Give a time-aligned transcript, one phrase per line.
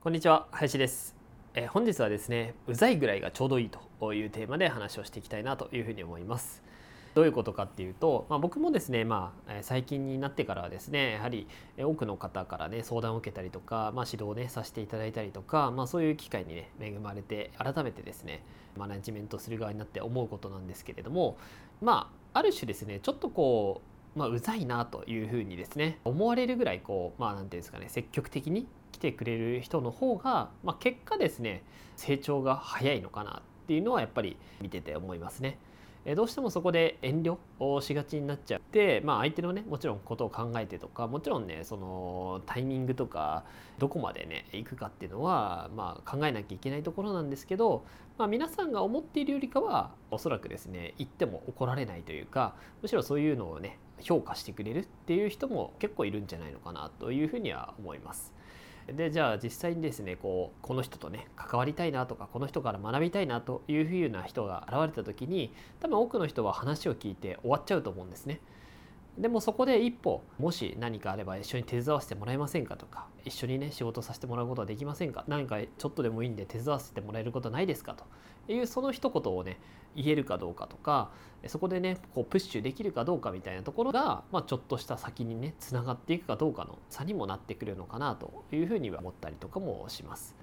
[0.00, 1.16] こんにちは林です。
[1.54, 6.62] え本日はですねうざいぐらいがちょうどいいというテーマで話をしていきたいなというふうに思います。
[7.16, 18.44] どういうことかっていうと、まあ、僕もですね、まあ、最近になってからはですねやはり多くの方からね相談を受けたりとか、まあ、指導をねさせていただいたりとか、まあ、そういう機会にね恵まれて改めてですね
[18.76, 21.38] マネジメントする側になって思うことなんですけれども
[21.82, 31.62] まあある種ですねちょっとこうまあ、うざいなというふうにですね思われるぐらいこうまあ何て言うんですかね積極的に来てくれる人の方が、まあ、結果ですね
[31.96, 35.58] 成長が早いのかなっていうのはやっぱり見てて思いますね。
[36.14, 43.44] どうしてもそこで遠慮をしがちになっちゃって、まあ、相手のねもちろんことを考えてとかもちろんねそのタイミングとか
[43.78, 47.84] どこまでね行くかっていうのは、まあ、考えなきゃいけないところなんですけど、
[48.16, 58.32] まあ、皆さんが思っているよりかはおそらくですね言っても怒られないというかむしろそういうのをね評価してくれるっていう人も結構いるんじゃないのかなというふうには思います。
[58.92, 68.40] でじゃあ実際にですねこうこの人とね関わりたいなとかこの人から学びたいなというふうな人が現れた時に多分多くの人は話を聞いて終わっちゃうと思うんですね。
[69.18, 79.58] でもそこで一歩もし何かあれば一緒に手伝わせてもらえませんかとか一緒にね仕事させてもらうことはできませんか何かちょっとでもいいんで手伝わせてもらえることないですかというその一言をね
[79.96, 81.10] 言えるかどうかとか
[81.48, 90.36] そこでねこうプッシュできるかどうかみたいなところが、まあ、ちょっとした先にねつながっていくかどうかの差にもなってくるのかなというふうには思ったりとかもします。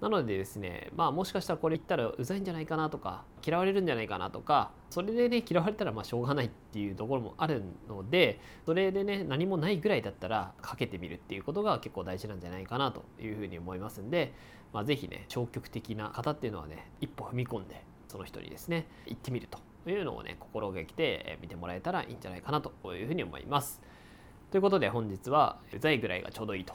[0.00, 14.34] なのでですねまあもしかしたらこれ言ったらうざいんじゃないかなとか嫌われるんじゃないかなとかそれでね嫌われたらまあしょうがないっていうところもあるのでそれでね何もないぐらいだったらかけてみるっていうことが結構大事なんじゃないかなというふうに思いますんで、
[14.72, 19.58] まあ、是非ね消極的な方っていうのはね一歩踏み込んでその人にですね行ってみると
[19.90, 23.80] いうのをね心がけて見てもらえたらいいんじゃないかなというふうに思います。
[24.50, 26.74] ということで本日はうざいぐらいがちょうどいいと